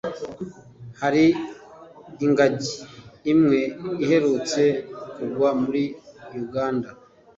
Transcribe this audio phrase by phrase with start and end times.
[1.01, 1.25] Hari
[2.25, 2.73] ingagi
[3.33, 3.61] imwe
[4.03, 4.61] iherutse
[5.15, 5.83] kugwa muri
[6.33, 6.89] y’uganda